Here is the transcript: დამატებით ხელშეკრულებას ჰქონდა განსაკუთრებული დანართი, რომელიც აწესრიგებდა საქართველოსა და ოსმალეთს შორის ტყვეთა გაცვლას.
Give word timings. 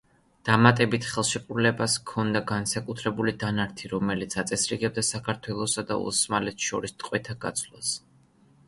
დამატებით 0.47 1.03
ხელშეკრულებას 1.09 1.97
ჰქონდა 2.01 2.41
განსაკუთრებული 2.53 3.35
დანართი, 3.45 3.93
რომელიც 3.93 4.37
აწესრიგებდა 4.45 5.05
საქართველოსა 5.13 5.87
და 5.93 6.01
ოსმალეთს 6.11 6.73
შორის 6.73 6.99
ტყვეთა 7.01 7.39
გაცვლას. 7.47 7.97